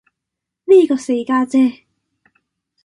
[0.65, 1.83] 呢個四家姐